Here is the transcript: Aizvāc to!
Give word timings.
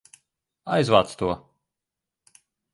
Aizvāc 0.77 1.13
to! 1.21 1.29